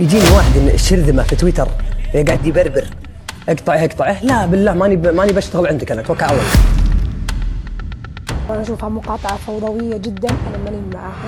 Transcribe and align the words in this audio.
يجيني 0.00 0.30
واحد 0.36 0.56
الشرذمه 0.56 1.22
في 1.22 1.36
تويتر 1.36 1.68
قاعد 2.14 2.46
يبربر. 2.46 2.84
اقطعه 3.48 3.84
اقطعه. 3.84 4.24
لا 4.24 4.46
بالله 4.46 4.72
ماني 4.72 4.96
ب... 4.96 5.06
ماني 5.06 5.32
بشتغل 5.32 5.66
عندك 5.66 5.92
أنا 5.92 6.02
توكل 6.02 6.24
على 6.24 6.32
الله. 6.32 6.44
أنا 8.50 8.62
أشوفها 8.62 8.88
مقاطعة 8.88 9.36
فوضوية 9.36 9.96
جدا 9.96 10.28
أنا 10.28 10.58
ماني 10.64 10.82
معاها. 10.94 11.26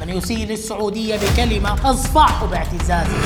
من 0.00 0.08
يسيء 0.08 0.46
للسعودية 0.46 1.16
بكلمة 1.16 1.90
أصفعه 1.90 2.46
باعتزازه. 2.46 3.18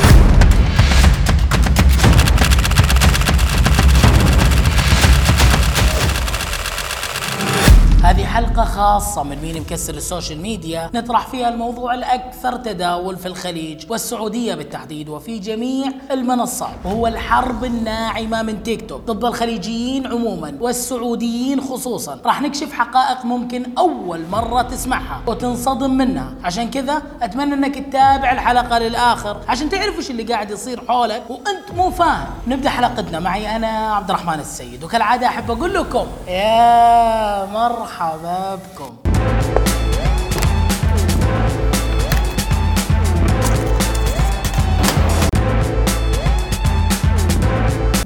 خاصة 8.83 9.23
من 9.23 9.39
مين 9.43 9.61
مكسر 9.61 9.95
ال 9.95 10.02
social 10.02 10.41
media 10.41 10.91
نطرح 10.95 11.27
فيها 11.27 11.49
الموضوع 11.49 11.95
الأكثر 11.95 12.57
تداول 12.57 13.17
في 13.17 13.27
الخليج 13.27 13.91
والسعودية 13.91 14.55
بالتحديد 14.55 15.09
وفي 15.09 15.39
جميع 15.39 15.93
المنصات. 16.11 16.75
وهو 16.85 17.07
الحرب 17.07 17.65
الناعمة 17.65 18.43
من 18.43 18.63
تيك 18.63 18.89
توك 18.89 19.01
ضد 19.01 19.25
الخليجيين 19.25 20.07
عموما 20.07 20.55
والسعوديين 20.61 21.61
خصوصا. 21.61 22.21
راح 22.25 22.43
نكشف 22.43 22.73
حقائق 22.73 23.25
ممكن 23.25 23.67
أول 23.79 24.21
مرة 24.33 24.63
تسمعها 24.63 25.21
وتنصدم 25.27 25.91
منها. 25.91 26.35
عشان 26.45 26.71
كذا 26.71 27.03
أتمنى 27.23 27.55
أنك 27.55 27.79
تتابع 27.79 28.33
الحلقة 28.33 28.79
للآخر 28.79 29.37
عشان 29.49 29.69
تعرف 29.69 29.99
وش 29.99 30.11
اللي 30.11 30.23
قاعد 30.23 30.51
يصير 30.51 30.85
حولك 30.89 31.23
وأنت 31.31 31.73
مو 31.77 31.91
فاهم. 31.91 32.27
نبدأ 32.47 32.71
حلقتنا. 32.71 33.21
معي 33.21 33.57
أنا 33.57 33.95
عبد 33.95 34.11
الرحمن 34.11 34.41
السيد. 34.41 34.85
وكالعادة 34.85 35.27
أحب 35.27 35.51
أقول 35.51 35.75
لكم 35.75 36.07
يا 36.29 37.47
مرحبا 37.47 38.59
بكم 38.73 38.97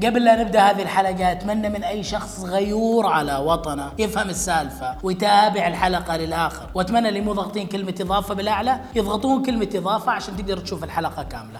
قبل 0.05 0.25
لا 0.25 0.43
نبدأ 0.43 0.61
هذه 0.61 0.83
الحلقة 0.83 1.33
أتمنى 1.33 1.69
من 1.69 1.85
أي 1.85 2.03
شخص 2.03 2.41
غيور 2.41 3.07
على 3.07 3.37
وطنه 3.37 3.93
يفهم 3.99 4.29
السالفة 4.29 4.97
ويتابع 5.03 5.67
الحلقة 5.67 6.17
للآخر. 6.17 6.67
وأتمنى 6.75 7.09
اللي 7.09 7.21
مو 7.21 7.33
ضاغطين 7.33 7.67
كلمة 7.67 7.95
إضافة 8.01 8.35
بالأعلى 8.35 8.81
يضغطون 8.95 9.43
كلمة 9.43 9.69
إضافة 9.75 10.13
عشان 10.13 10.37
تقدر 10.37 10.59
تشوف 10.59 10.85
الحلقة 10.85 11.23
كاملة. 11.23 11.59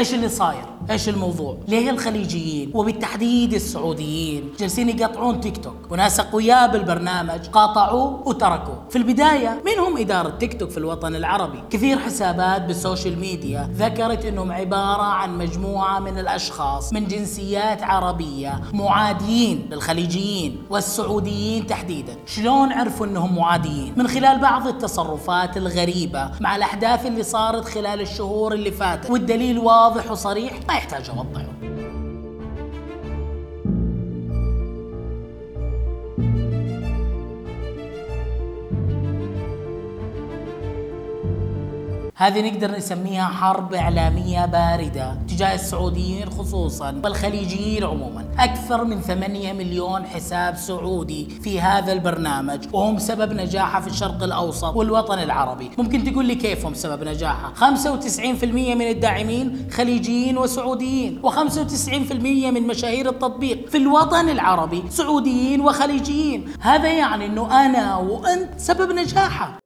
إيش 0.00 0.14
اللي 0.14 0.28
صاير؟ 0.28 0.64
إيش 0.90 1.08
الموضوع؟ 1.08 1.56
ليه 1.68 1.90
الخليجيين 1.90 2.70
وبالتحديد 2.74 3.54
السعوديين 3.54 4.52
جالسين 4.58 4.88
يقطعون 4.88 5.40
تيك 5.40 5.64
توك 5.64 5.76
وناس 5.90 6.20
أقوياء 6.20 6.72
بالبرنامج 6.72 7.46
قاطعوه 7.46 8.28
وتركوه، 8.28 8.82
في 8.90 8.96
البداية 8.96 9.62
مين 9.64 9.78
هم 9.78 9.98
إدارة 9.98 10.30
تيك 10.30 10.60
توك 10.60 10.70
في 10.70 10.78
الوطن 10.78 11.14
العربي؟ 11.14 11.58
كثير 11.70 11.98
حسابات 11.98 12.62
بال 12.62 12.76
social 12.76 13.18
media 13.18 13.70
ذكرت 13.76 14.24
إنهم 14.24 14.52
عبارة 14.52 15.02
عن 15.02 15.38
مجموعة 15.38 15.98
من 15.98 16.18
الأشخاص 16.18 16.92
من 16.92 17.08
جنسيات 17.08 17.82
عربية 17.82 18.60
معاديين 18.72 19.68
للخليجيين 19.70 20.62
والسعوديين 20.70 21.66
تحديدا، 21.66 22.16
شلون 22.26 22.72
عرفوا 22.72 23.06
إنهم 23.06 23.36
معاديين؟ 23.36 23.92
من 23.96 24.08
خلال 24.08 24.38
بعض 24.40 24.66
التصرفات 24.66 25.56
الغريبة 25.56 26.30
مع 26.40 26.56
الأحداث 26.56 27.06
اللي 27.06 27.22
صارت 27.22 27.64
خلال 27.64 28.00
الشهور 28.00 28.52
اللي 28.52 28.70
فاتت، 28.70 29.10
والدليل 29.10 29.58
واضح 29.58 29.89
وصريح 30.10 30.52
ما 30.68 30.74
يحتاج 30.74 31.10
أوضحه. 31.10 31.69
هذه 42.20 42.50
نقدر 42.50 42.70
نسميها 42.70 43.24
حرب 43.24 43.74
إعلامية 43.74 44.46
باردة 44.46 45.16
تجاه 45.28 45.54
السعوديين 45.54 46.30
خصوصا 46.30 47.00
والخليجيين 47.04 47.84
عموما. 47.84 48.24
أكثر 48.38 48.84
من 48.84 49.00
8 49.00 49.52
مليون 49.52 50.06
حساب 50.06 50.56
سعودي 50.56 51.28
في 51.42 51.60
هذا 51.60 51.92
البرنامج 51.92 52.68
وهم 52.72 52.98
سبب 52.98 53.32
نجاحه 53.32 53.80
في 53.80 53.86
الشرق 53.86 54.22
الأوسط 54.22 54.76
والوطن 54.76 55.18
العربي. 55.18 55.70
ممكن 55.78 56.04
تقول 56.04 56.24
لي 56.24 56.34
كيف 56.34 56.66
هم 56.66 56.74
سبب 56.74 57.04
نجاحه؟ 57.04 57.54
95% 57.54 58.44
من 58.74 58.88
الداعمين 58.88 59.68
خليجيين 59.72 60.38
وسعوديين 60.38 61.22
و95% 61.22 62.12
من 62.24 62.66
مشاهير 62.66 63.08
التطبيق 63.08 63.68
في 63.68 63.76
الوطن 63.76 64.28
العربي 64.28 64.82
سعوديين 64.88 65.60
وخليجيين. 65.60 66.48
هذا 66.60 66.88
يعني 66.92 67.26
أنه 67.26 67.66
أنا 67.66 67.96
وأنت 67.96 68.60
سبب 68.60 68.92
نجاحه. 68.92 69.59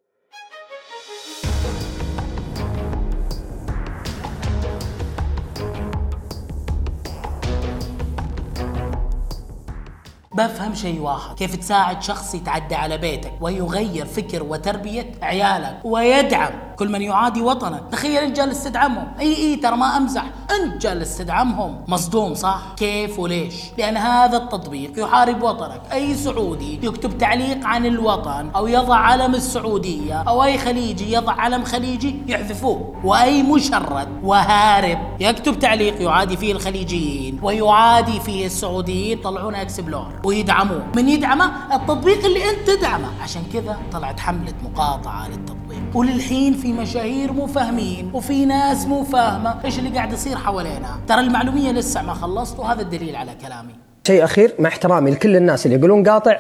بفهم 10.34 10.75
شيء 10.75 11.00
واحد. 11.00 11.34
كيف 11.37 11.56
تساعد 11.56 12.03
شخص 12.03 12.34
يتعدى 12.34 12.75
على 12.75 12.99
بيتك 12.99 13.33
ويغير 13.41 14.06
فكر 14.06 14.43
وتربية 14.43 15.12
عيالك 15.22 15.81
ويدعم 15.84 16.50
كل 16.77 16.93
من 16.93 17.03
يعادي 17.03 17.43
وطنك 17.43 17.83
تخيل 17.93 18.22
انت 18.22 18.37
جالس 18.37 18.65
تدعمهم 18.65 19.06
إي 19.21 19.37
إي 19.37 19.56
ترى 19.56 19.77
ما 19.77 19.97
أمزح. 19.97 20.25
أنت 20.50 20.83
جالس 20.83 21.19
تدعمهم 21.19 21.84
مصدوم 21.89 22.34
صح؟ 22.34 22.62
كيف 22.77 23.19
وليش؟ 23.19 23.55
لأن 23.78 23.97
هذا 23.97 24.37
التطبيق 24.37 24.93
يحارب 24.99 25.43
وطنك. 25.43 25.81
أي 25.93 26.15
سعودي 26.15 26.87
يكتب 26.87 27.19
تعليق 27.19 27.67
عن 27.67 27.87
الوطن 27.87 28.50
أو 28.56 28.67
يضع 28.67 28.97
علم 28.97 29.34
السعودية 29.34 30.15
أو 30.15 30.44
أي 30.44 30.59
خليجي 30.59 31.12
يضع 31.12 31.33
علم 31.33 31.65
خليجي 31.65 32.17
يحذفوه 32.27 32.94
وأي 33.05 33.43
مشرد 33.43 34.09
وهارب 34.23 34.99
يكتب 35.21 35.59
تعليق 35.59 36.03
يعادي 36.03 36.37
فيه 36.37 36.53
الخليجيين 36.53 37.39
ويعادي 37.43 38.21
فيه 38.21 38.47
السعوديين. 38.47 39.19
يطلعون 39.19 39.55
explore. 39.55 40.12
ويدعموه 40.25 40.83
من 40.97 41.09
يدعمه؟ 41.09 41.75
التطبيق 41.75 42.25
اللي 42.25 42.51
انت 42.51 42.71
تدعمه. 42.71 43.09
عشان 43.23 43.43
كذا 43.53 43.77
طلعت 43.93 44.21
حملة 44.21 44.55
مقاطعة 44.65 45.29
للتطبيق. 45.29 45.83
وللحين 45.95 46.55
في 46.55 46.73
مشاهير 46.73 47.33
مو 47.33 47.47
فاهمين 47.47 48.11
وفي 48.15 48.47
ناس 48.47 48.87
مو 48.87 49.05
فاهمة 49.05 49.65
إيش 49.65 49.79
اللي 49.79 49.91
قاعد 49.91 50.12
يصير 50.12 50.37
حوالينا. 50.37 51.01
ترى 51.09 51.21
المعلومية 51.21 51.73
لسه 51.73 52.03
ما 52.03 52.15
خلصت 52.15 52.59
وهذا 52.59 52.83
الدليل 52.83 53.17
على 53.17 53.33
كلامي. 53.43 53.75
شيء 54.07 54.25
أخير 54.25 54.55
مع 54.59 54.69
احترامي 54.69 55.11
لكل 55.11 55.37
الناس 55.37 55.67
اللي 55.67 55.77
يقولون 55.79 56.09
قاطع 56.09 56.37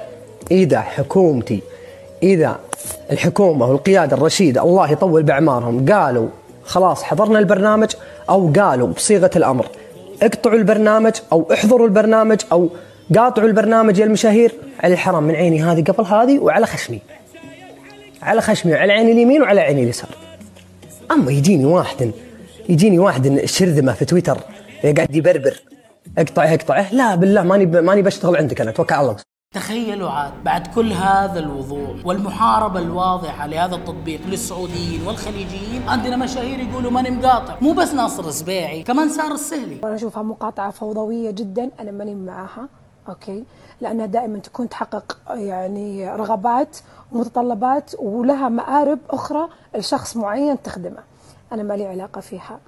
إذا 0.50 0.80
حكومتي 0.80 1.62
إذا 2.22 2.58
الحكومة 3.10 3.66
والقيادة 3.66 4.16
الرشيده 4.16 4.62
الله 4.62 4.92
يطول 4.92 5.22
بأعمارهم 5.22 5.92
قالوا 5.92 6.28
خلاص 6.64 7.02
حضرنا 7.02 7.38
البرنامج 7.38 7.88
أو 8.30 8.52
قالوا 8.52 8.88
بصيغة 8.88 9.30
الأمر. 9.36 9.66
اقطعوا 10.22 10.56
البرنامج 10.56 11.12
أو 11.32 11.52
احضروا 11.52 11.86
البرنامج 11.86 12.40
أو 12.52 12.68
قاطعوا 13.16 13.48
البرنامج 13.48 13.98
يا 13.98 14.04
المشاهير 14.04 14.52
على 14.80 14.92
الحرام 14.92 15.22
من 15.22 15.34
عيني 15.34 15.62
هذه 15.62 15.82
قبل 15.82 16.04
هذه 16.04 16.38
وعلى 16.38 16.66
خشمي. 16.66 17.00
على 18.22 18.40
خشمي 18.40 18.72
وعلى 18.72 18.92
عيني 18.92 19.12
اليمين 19.12 19.42
وعلى 19.42 19.60
عيني 19.60 19.82
اليسار. 19.82 20.10
أما 21.10 21.32
يجيني 21.32 21.64
واحد 21.64 22.12
يجيني 22.68 22.98
واحد 22.98 23.26
الشرذمه 23.26 23.92
في 23.92 24.04
تويتر 24.04 24.38
قاعد 24.82 25.16
يبربر. 25.16 25.62
اقطعه 26.18 26.54
اقطعه. 26.54 26.94
لا 26.94 27.14
بالله 27.14 27.42
ماني 27.42 27.66
ب... 27.66 27.76
ماني 27.76 28.02
بشتغل 28.02 28.36
عندك 28.36 28.60
أنا 28.60 28.70
توكل 28.70 28.94
على 28.94 29.10
الله. 29.10 29.16
تخيلوا 29.54 30.10
عاد 30.10 30.32
بعد 30.44 30.66
كل 30.66 30.92
هذا 30.92 31.38
الوضوح 31.38 32.06
والمحاربة 32.06 32.80
الواضحة 32.80 33.46
لهذا 33.46 33.74
التطبيق 33.74 34.20
للسعوديين 34.28 35.06
والخليجيين 35.06 35.88
عندنا 35.88 36.16
مشاهير 36.16 36.60
يقولوا 36.60 36.90
ماني 36.90 37.10
مقاطع. 37.10 37.56
مو 37.60 37.72
بس 37.72 37.94
ناصر 37.94 38.28
السبيعي 38.28 38.82
كمان 38.82 39.08
سار 39.08 39.32
السهلي. 39.32 39.76
وأنا 39.82 39.94
أشوفها 39.94 40.22
مقاطعة 40.22 40.70
فوضوية 40.70 41.30
جدا 41.30 41.70
أنا 41.80 41.90
ماني 41.90 42.14
معاها. 42.14 42.68
okay. 43.08 43.44
لأنها 43.80 44.06
دائما 44.06 44.38
تكون 44.38 44.68
تحقق 44.68 45.18
يعني 45.28 46.10
رغبات 46.16 46.76
ومتطلبات 47.12 47.90
ولها 47.98 48.48
مآرب 48.48 48.98
أخرى 49.10 49.48
لشخص 49.74 50.16
معين 50.16 50.62
تخدمه. 50.62 51.02
أنا 51.52 51.62
ما 51.62 51.74
لي 51.74 51.86
علاقة 51.86 52.20
فيها. 52.20 52.60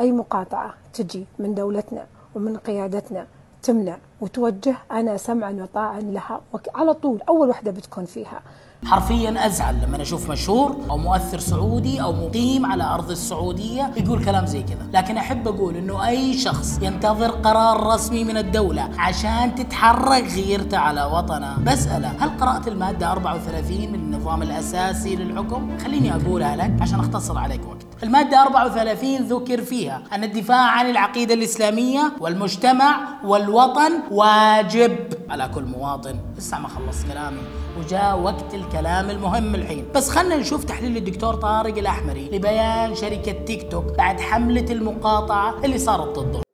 أي 0.00 0.12
مقاطعة 0.12 0.74
تجي 0.92 1.26
من 1.38 1.54
دولتنا 1.54 2.06
ومن 2.34 2.56
قيادتنا 2.56 3.26
تمنع 3.62 3.96
وتوجه 4.20 4.76
أنا 4.90 5.16
سمعا 5.16 5.52
وطاعا 5.52 6.00
لها. 6.00 6.40
على 6.74 6.94
طول 6.94 7.22
أول 7.28 7.48
وحدة 7.48 7.70
بتكون 7.70 8.04
فيها. 8.04 8.42
حرفيا 8.84 9.46
أزعل 9.46 9.76
لما 9.82 10.02
أشوف 10.02 10.30
مشهور 10.30 10.76
أو 10.90 10.96
مؤثر 10.98 11.38
سعودي 11.38 12.02
أو 12.02 12.12
مقيم 12.12 12.66
على 12.66 12.84
أرض 12.84 13.10
السعودية 13.10 13.90
يقول 13.96 14.24
كلام 14.24 14.46
زي 14.46 14.62
كذا، 14.62 14.88
لكن 14.92 15.16
أحب 15.16 15.48
أقول 15.48 15.76
إنه 15.76 16.08
أي 16.08 16.38
شخص 16.38 16.78
ينتظر 16.82 17.30
قرار 17.30 17.86
رسمي 17.86 18.24
من 18.24 18.36
الدولة 18.36 18.90
عشان 18.98 19.54
تتحرك 19.54 20.24
غيرته 20.24 20.78
على 20.78 21.04
وطنه، 21.04 21.58
بسأله 21.58 22.08
هل 22.18 22.30
قرأت 22.40 22.68
المادة 22.68 23.12
34 23.12 23.92
من 23.92 23.94
النظام 23.94 24.42
الأساسي 24.42 25.16
للحكم؟ 25.16 25.78
خليني 25.78 26.14
أقولها 26.14 26.56
لك 26.56 26.82
عشان 26.82 27.00
أختصر 27.00 27.38
عليك 27.38 27.60
وقت. 27.68 27.86
المادة 28.02 28.42
34 28.42 29.16
ذكر 29.16 29.62
فيها 29.62 30.02
أن 30.12 30.24
الدفاع 30.24 30.70
عن 30.70 30.90
العقيدة 30.90 31.34
الإسلامية 31.34 32.12
والمجتمع 32.20 32.98
والوطن 33.24 33.92
واجب 34.10 34.96
على 35.30 35.50
كل 35.54 35.64
مواطن. 35.64 36.14
لسه 36.36 36.58
ما 36.58 36.68
خلصت 36.68 37.06
كلامي. 37.06 37.40
وجاء 37.78 38.18
وقت 38.20 38.54
الكلام 38.54 39.10
المهم 39.10 39.54
الحين. 39.54 39.84
بس 39.94 40.10
خلنا 40.10 40.36
نشوف 40.36 40.64
تحليل 40.64 40.96
الدكتور 40.96 41.34
طارق 41.34 41.78
الأحمري 41.78 42.28
لبيان 42.32 42.94
شركة 42.94 43.32
تيك 43.32 43.70
توك 43.70 43.84
بعد 43.98 44.20
حملة 44.20 44.72
المقاطعة 44.72 45.64
اللي 45.64 45.78
صارت 45.78 46.18
ضده. 46.18 46.47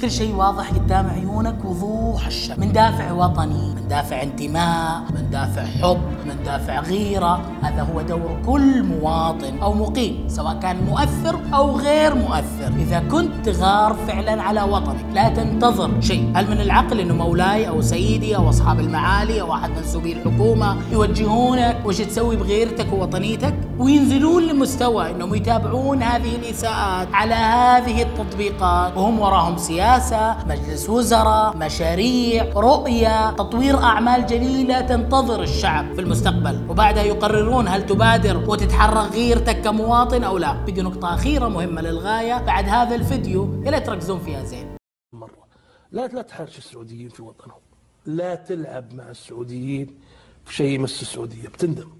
كل 0.00 0.10
شيء 0.10 0.34
واضح 0.34 0.70
قدام 0.70 1.06
عيونك 1.06 1.64
وضوح 1.64 2.26
الشمس. 2.26 2.58
من 2.58 2.72
دافع 2.72 3.12
وطني 3.12 3.74
من 3.74 3.88
دافع 3.88 4.22
انتماء 4.22 5.02
من 5.14 5.30
دافع 5.30 5.64
حب 5.64 6.00
من 6.26 6.42
دافع 6.44 6.80
غيرة. 6.80 7.40
هذا 7.62 7.82
هو 7.82 8.00
دور 8.00 8.42
كل 8.46 8.82
مواطن 8.82 9.58
أو 9.62 9.74
مقيم 9.74 10.24
سواء 10.28 10.58
كان 10.60 10.84
مؤثر 10.84 11.40
أو 11.54 11.76
غير 11.76 12.14
مؤثر. 12.14 12.72
إذا 12.78 13.02
كنت 13.10 13.48
تغار 13.48 13.96
فعلا 14.06 14.42
على 14.42 14.62
وطنك 14.62 15.04
لا 15.14 15.28
تنتظر 15.28 16.00
شيء. 16.00 16.32
هل 16.36 16.50
من 16.50 16.60
العقل 16.60 17.00
أنه 17.00 17.14
مولاي 17.14 17.68
أو 17.68 17.80
سيدي 17.80 18.36
أو 18.36 18.48
أصحاب 18.48 18.80
المعالي 18.80 19.40
أو 19.40 19.54
أحد 19.54 19.70
منسوبي 19.70 20.12
الحكومة 20.12 20.76
يوجهونك؟ 20.92 21.76
وش 21.84 21.98
تسوي 21.98 22.36
بغيرتك 22.36 22.92
ووطنيتك؟ 22.92 23.54
وينزلون 23.80 24.42
لمستوى 24.46 25.10
أنهم 25.10 25.34
يتابعون 25.34 26.02
هذه 26.02 26.36
الإساءات 26.36 27.08
على 27.12 27.34
هذه 27.34 28.02
التطبيقات. 28.02 28.96
وهم 28.96 29.20
وراهم 29.20 29.56
سياسة 29.56 30.46
مجلس 30.46 30.90
وزراء 30.90 31.56
مشاريع 31.56 32.52
رؤية 32.56 33.30
تطوير 33.30 33.78
أعمال 33.78 34.26
جليلة 34.26 34.80
تنتظر 34.80 35.42
الشعب 35.42 35.94
في 35.94 36.00
المستقبل. 36.00 36.66
وبعدها 36.70 37.02
يقررون 37.02 37.68
هل 37.68 37.86
تبادر 37.86 38.50
وتتحرك 38.50 39.12
غيرتك 39.12 39.60
كمواطن 39.60 40.24
أو 40.24 40.38
لا. 40.38 40.52
بقي 40.52 40.82
نقطة 40.82 41.14
أخيرة 41.14 41.48
مهمة 41.48 41.82
للغاية 41.82 42.44
بعد 42.44 42.68
هذا 42.68 42.94
الفيديو. 42.94 43.62
يا 43.64 43.78
تركزون 43.78 44.18
فيها 44.18 44.44
زين. 44.44 44.76
مرة. 45.12 45.46
لا 45.92 46.06
لا 46.06 46.22
تحرش 46.22 46.58
السعوديين 46.58 47.08
في 47.08 47.22
وطنهم. 47.22 47.60
لا 48.06 48.34
تلعب 48.34 48.94
مع 48.94 49.10
السعوديين 49.10 49.98
في 50.44 50.54
شيء 50.54 50.70
يمس 50.70 51.02
السعودية. 51.02 51.48
بتندم. 51.48 51.99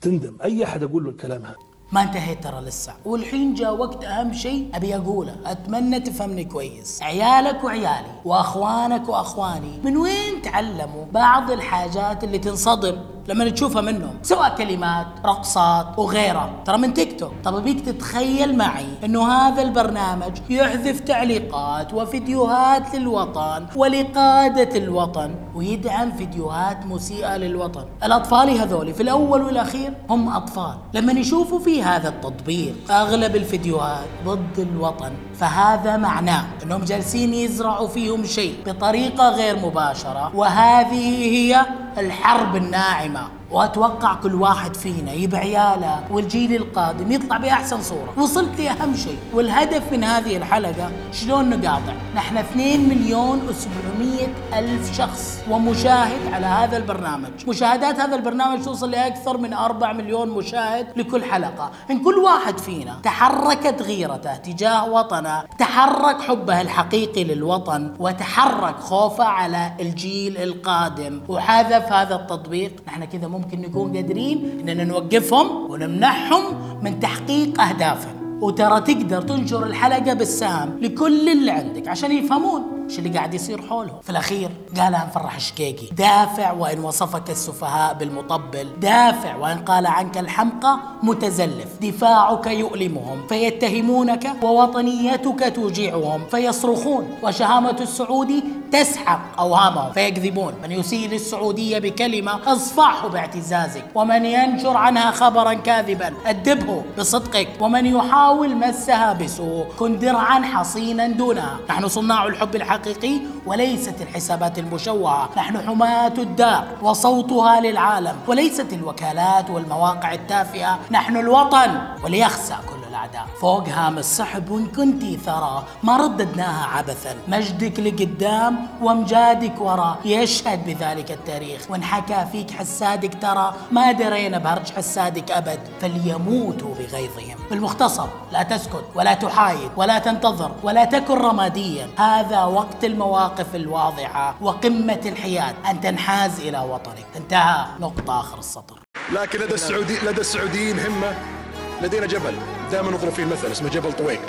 بتندم. 0.00 0.36
أي 0.44 0.64
أحد 0.64 0.82
أقول 0.82 1.04
له 1.04 1.10
الكلام 1.10 1.42
هذا. 1.42 1.56
ما 1.92 2.02
انتهيت 2.02 2.44
ترى 2.44 2.60
لسه. 2.60 2.92
والحين 3.04 3.54
جاء 3.54 3.76
وقت 3.76 4.04
أهم 4.04 4.32
شيء 4.32 4.70
أبي 4.74 4.96
أقوله. 4.96 5.36
أتمنى 5.46 6.00
تفهمني 6.00 6.44
كويس. 6.44 7.02
عيالك 7.02 7.64
وعيالي 7.64 8.12
وأخوانك 8.24 9.08
وأخواني 9.08 9.80
من 9.84 9.96
وين 9.96 10.42
تعلموا 10.42 11.04
بعض 11.12 11.50
الحاجات 11.50 12.24
اللي 12.24 12.38
تنصدم؟ 12.38 12.96
لما 13.28 13.50
تشوفها 13.50 13.82
منهم 13.82 14.14
سواء 14.22 14.54
كلمات 14.56 15.06
رقصات 15.24 15.98
وغيرها. 15.98 16.50
ترى 16.64 16.78
من 16.78 16.94
تيك 16.94 17.20
توك. 17.20 17.32
طب 17.44 17.56
أبيك 17.56 17.80
تتخيل 17.80 18.56
معي 18.56 18.86
إنه 19.04 19.32
هذا 19.32 19.62
البرنامج 19.62 20.32
يحذف 20.50 21.00
تعليقات 21.00 21.94
وفيديوهات 21.94 22.94
للوطن 22.94 23.66
ولقادة 23.76 24.78
الوطن 24.78 25.34
ويدعم 25.54 26.12
فيديوهات 26.12 26.86
مسيئة 26.86 27.36
للوطن. 27.36 27.84
الأطفال 28.04 28.50
هذول 28.50 28.94
في 28.94 29.02
الأول 29.02 29.42
والأخير 29.42 29.92
هم 30.10 30.28
أطفال. 30.28 30.74
لما 30.94 31.12
يشوفوا 31.12 31.58
في 31.58 31.82
هذا 31.82 32.08
التطبيق 32.08 32.74
أغلب 32.90 33.36
الفيديوهات 33.36 34.08
ضد 34.24 34.58
الوطن. 34.58 35.12
فهذا 35.34 35.96
معناه 35.96 36.44
إنهم 36.62 36.84
جالسين 36.84 37.34
يزرعوا 37.34 37.88
فيهم 37.88 38.24
شيء 38.24 38.54
بطريقة 38.66 39.28
غير 39.28 39.58
مباشرة 39.66 40.36
وهذه 40.36 41.24
هي 41.24 41.66
الحرب 42.00 42.56
الناعمة. 42.56 43.37
وأتوقع 43.50 44.14
كل 44.14 44.34
واحد 44.34 44.76
فينا 44.76 45.12
يبي 45.12 45.36
عياله 45.36 46.04
والجيل 46.10 46.54
القادم 46.54 47.12
يطلع 47.12 47.36
بأحسن 47.36 47.82
صورة. 47.82 48.14
وصلت 48.16 48.60
لاهم 48.60 48.96
شيء. 48.96 49.18
والهدف 49.34 49.92
من 49.92 50.04
هذه 50.04 50.36
الحلقة 50.36 50.90
شلون 51.12 51.50
نقاطع؟ 51.50 51.92
نحن 52.14 52.36
2 52.36 52.88
مليون 52.88 53.40
و700 53.48 54.54
ألف 54.54 54.96
شخص 54.96 55.42
ومشاهد 55.50 56.32
على 56.32 56.46
هذا 56.46 56.76
البرنامج. 56.76 57.30
مشاهدات 57.48 58.00
هذا 58.00 58.16
البرنامج 58.16 58.64
توصل 58.64 58.90
لأكثر 58.90 59.38
من 59.38 59.52
4 59.52 59.92
مليون 59.92 60.28
مشاهد 60.28 60.86
لكل 60.96 61.24
حلقة. 61.24 61.70
إن 61.90 62.02
كل 62.02 62.14
واحد 62.14 62.58
فينا 62.58 62.98
تحركت 63.02 63.82
غيرته 63.82 64.36
تجاه 64.36 64.88
وطنه 64.90 65.42
تحرك 65.58 66.20
حبه 66.20 66.60
الحقيقي 66.60 67.24
للوطن 67.24 67.94
وتحرك 67.98 68.76
خوفه 68.80 69.24
على 69.24 69.72
الجيل 69.80 70.38
القادم. 70.38 71.20
وحذف 71.28 71.92
هذا 71.92 72.14
التطبيق. 72.14 72.72
نحن 72.86 73.04
كذا 73.04 73.37
ممكن 73.38 73.60
نكون 73.60 73.96
قادرين 73.96 74.58
إننا 74.60 74.84
نوقفهم 74.84 75.70
ونمنعهم 75.70 76.44
من 76.82 77.00
تحقيق 77.00 77.60
أهدافهم. 77.60 78.18
وترى 78.42 78.80
تقدر 78.80 79.22
تنشر 79.22 79.66
الحلقة 79.66 80.12
بالسهم 80.12 80.78
لكل 80.80 81.28
اللي 81.28 81.50
عندك 81.50 81.88
عشان 81.88 82.12
يفهمون 82.12 82.62
إيش 82.90 82.98
اللي 82.98 83.10
قاعد 83.10 83.34
يصير 83.34 83.62
حولهم. 83.62 84.00
في 84.02 84.10
الأخير 84.10 84.50
قالها 84.76 85.06
مفرح 85.06 85.40
شقيقي 85.40 85.86
دافع 85.96 86.52
وإن 86.52 86.78
وصفك 86.84 87.30
السفهاء 87.30 87.94
بالمطبل. 87.94 88.68
دافع 88.80 89.36
وإن 89.36 89.58
قال 89.58 89.86
عنك 89.86 90.18
الحمقى 90.18 90.78
متزلف. 91.02 91.68
دفاعك 91.82 92.46
يؤلمهم 92.46 93.26
فيتهمونك 93.28 94.32
ووطنيتك 94.42 95.52
توجعهم 95.54 96.20
فيصرخون. 96.30 97.08
وشهامة 97.22 97.76
السعودي 97.80 98.44
تسحق 98.72 99.20
أوهامهم 99.38 99.92
فيكذبون. 99.92 100.54
من 100.62 100.72
يسيء 100.72 101.08
للسعودية 101.08 101.78
بكلمة 101.78 102.52
اصفعه 102.52 103.08
باعتزازك. 103.08 103.84
ومن 103.94 104.24
ينشر 104.24 104.76
عنها 104.76 105.10
خبرا 105.10 105.54
كاذبا 105.54 106.14
أدبه 106.26 106.84
بصدقك. 106.98 107.48
ومن 107.60 107.86
يحاول 107.86 108.56
مسها 108.56 109.12
بسوء 109.12 109.66
كن 109.78 109.98
درعا 109.98 110.40
حصينا 110.40 111.06
دونها. 111.06 111.56
نحن 111.70 111.88
صناع 111.88 112.26
الحب 112.26 112.56
الحقيقي 112.56 113.20
وليست 113.46 114.02
الحسابات 114.02 114.58
المشوهة. 114.58 115.28
نحن 115.36 115.58
حماة 115.66 116.14
الدار 116.18 116.64
وصوتها 116.82 117.60
للعالم 117.60 118.16
وليست 118.26 118.72
الوكالات 118.72 119.50
والمواقع 119.50 120.12
التافهة. 120.12 120.78
نحن 120.90 121.16
الوطن 121.16 121.78
وليخسى 122.04 122.54
كل 122.68 122.77
الأعداء. 122.98 123.26
فوق 123.40 123.68
هام 123.68 123.98
السحب 123.98 124.50
وإن 124.50 124.66
كنت 124.66 125.02
ثرى. 125.20 125.64
ما 125.82 125.96
رددناها 125.96 126.66
عبثا. 126.66 127.16
مجدك 127.28 127.80
لقدام 127.80 128.66
وامجادك 128.82 129.60
ورا 129.60 129.98
يشهد 130.04 130.66
بذلك 130.66 131.10
التاريخ. 131.10 131.70
وإن 131.70 131.84
حكى 131.84 132.26
فيك 132.32 132.50
حسادك 132.50 133.22
ترى. 133.22 133.54
ما 133.72 133.92
درينا 133.92 134.38
بهرج 134.38 134.70
حسادك 134.70 135.30
أبد. 135.30 135.60
فليموتوا 135.80 136.74
بغيظهم. 136.74 137.38
بالمختصر 137.50 138.06
لا 138.32 138.42
تسكت 138.42 138.84
ولا 138.94 139.14
تحايد 139.14 139.70
ولا 139.76 139.98
تنتظر 139.98 140.52
ولا 140.62 140.84
تكن 140.84 141.14
رماديا. 141.14 141.88
هذا 141.98 142.44
وقت 142.44 142.84
المواقف 142.84 143.54
الواضحة 143.54 144.34
وقمة 144.40 145.00
الحياد. 145.06 145.54
أن 145.70 145.80
تنحاز 145.80 146.40
إلى 146.40 146.58
وطنك. 146.58 147.06
انتهى 147.16 147.66
نقطة 147.80 148.20
آخر 148.20 148.38
السطر. 148.38 148.78
لكن 149.12 149.38
لدى 149.38 149.54
السعودي 149.54 149.98
لدى 149.98 150.20
السعوديين 150.20 150.78
همة 150.78 151.37
لدينا 151.82 152.06
جبل. 152.06 152.34
دائما 152.72 152.90
نضرب 152.90 153.12
فيه 153.12 153.22
المثل 153.22 153.52
اسمه 153.52 153.68
جبل 153.68 153.92
طويق. 153.92 154.20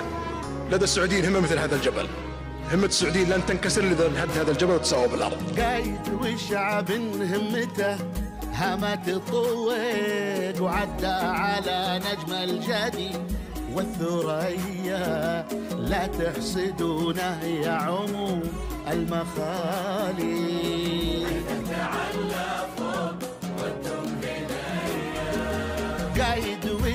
لدى 0.71 0.83
السعوديين 0.83 1.25
همه 1.25 1.39
مثل 1.39 1.59
هذا 1.59 1.75
الجبل. 1.75 2.07
همة 2.73 2.85
السعوديين 2.85 3.29
لن 3.29 3.45
تنكسر 3.45 3.83
اذا 3.83 4.07
هد 4.07 4.37
هذا 4.37 4.51
الجبل 4.51 4.73
وتساوى 4.73 5.07
بالأرض. 5.07 5.59
قايد 5.59 5.99
والشعب 6.21 6.91
همته 6.91 7.97
همت 8.55 9.07
الطويق 9.07 10.63
وعدى 10.63 11.07
على 11.07 12.01
نجم 12.05 12.33
الجدي. 12.33 13.11
والثريا 13.73 15.45
لا 15.77 16.07
تحسدونه 16.07 17.43
يا 17.43 17.71
عموم 17.71 18.41
المخالي. 18.91 20.29
قايد 21.69 22.78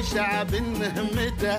وشعب 0.05 0.55
همته 0.55 1.59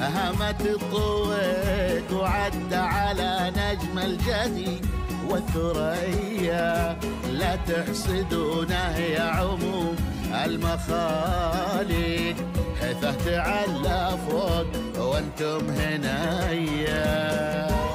همت 0.00 0.60
الطويق 0.60 2.12
وعدى 2.12 2.76
على 2.76 3.52
نجم 3.56 3.98
الجدي 3.98 4.80
والثريا. 5.28 6.98
لا 7.32 7.56
تحسدونه 7.56 8.98
يا 8.98 9.22
عموم 9.22 9.96
المخالق 10.44 12.36
حيثه 12.80 13.14
تعلى 13.24 14.18
فوق 14.28 14.66
وأنتم 14.98 15.70
هنا 15.70 16.50
يا 16.52 17.85